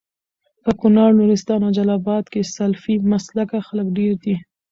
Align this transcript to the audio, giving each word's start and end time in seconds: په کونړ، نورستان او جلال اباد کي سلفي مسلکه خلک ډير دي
په 0.63 0.71
کونړ، 0.79 1.09
نورستان 1.19 1.59
او 1.65 1.71
جلال 1.77 1.97
اباد 2.01 2.25
کي 2.33 2.41
سلفي 2.55 2.95
مسلکه 3.13 3.57
خلک 3.67 3.87
ډير 3.97 4.13
دي 4.23 4.35